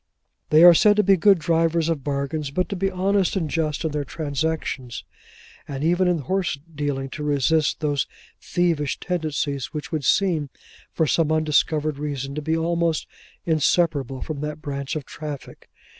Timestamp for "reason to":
11.99-12.41